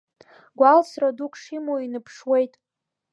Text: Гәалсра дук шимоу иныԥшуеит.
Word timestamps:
Гәалсра 0.57 1.09
дук 1.17 1.33
шимоу 1.41 1.79
иныԥшуеит. 1.85 2.53